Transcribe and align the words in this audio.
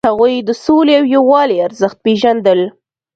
هغوی 0.09 0.35
د 0.47 0.49
سولې 0.65 0.93
او 0.99 1.05
یووالي 1.15 1.57
ارزښت 1.67 1.97
پیژندل. 2.05 2.61